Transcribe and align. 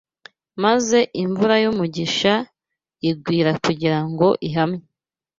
maze 0.63 0.99
imvura 1.23 1.55
y’umugisha 1.63 2.33
igwira 3.09 3.51
kugira 3.63 3.99
ngo 4.09 4.27
ihamye 4.47 4.83